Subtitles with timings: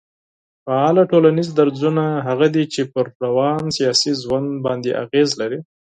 [0.65, 5.59] فعاله ټولنيز درځونه هغه دي چي پر روان سياسي ژوند باندي اغېز لري